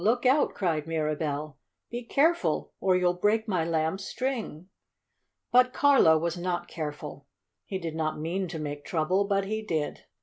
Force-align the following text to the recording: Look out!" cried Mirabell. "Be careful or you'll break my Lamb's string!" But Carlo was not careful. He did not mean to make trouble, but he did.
Look 0.03 0.25
out!" 0.25 0.55
cried 0.55 0.87
Mirabell. 0.87 1.59
"Be 1.91 2.01
careful 2.01 2.73
or 2.79 2.95
you'll 2.95 3.13
break 3.13 3.47
my 3.47 3.63
Lamb's 3.63 4.03
string!" 4.03 4.67
But 5.51 5.73
Carlo 5.73 6.17
was 6.17 6.35
not 6.39 6.67
careful. 6.67 7.27
He 7.65 7.77
did 7.77 7.93
not 7.95 8.19
mean 8.19 8.47
to 8.47 8.57
make 8.57 8.83
trouble, 8.83 9.25
but 9.25 9.45
he 9.45 9.61
did. 9.61 10.05